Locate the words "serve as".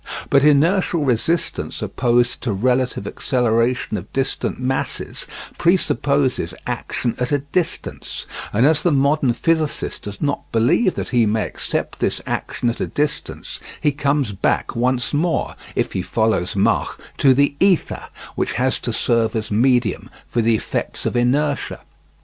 18.91-19.51